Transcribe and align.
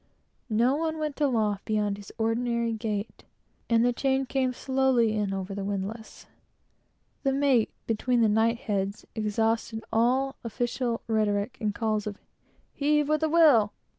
No 0.49 0.75
one 0.77 0.97
went 0.97 1.21
aloft 1.21 1.63
beyond 1.63 1.97
his 1.97 2.11
ordinary 2.17 2.73
gait, 2.73 3.23
and 3.69 3.85
the 3.85 3.93
chain 3.93 4.25
came 4.25 4.51
slowly 4.51 5.15
in 5.15 5.31
over 5.31 5.53
the 5.53 5.63
windlass. 5.63 6.25
The 7.21 7.31
mate, 7.31 7.69
between 7.85 8.21
the 8.21 8.27
knight 8.27 8.61
heads, 8.61 9.05
exhausted 9.13 9.83
all 9.93 10.37
his 10.41 10.45
official 10.51 11.01
rhetoric, 11.05 11.55
in 11.59 11.71
calls 11.71 12.07
of 12.07 12.17
"Heave 12.73 13.09
with 13.09 13.21
a 13.21 13.29
will!" 13.29 13.73